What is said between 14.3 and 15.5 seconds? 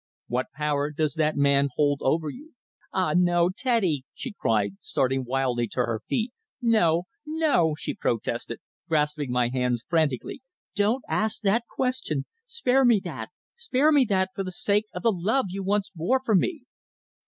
for the sake of the love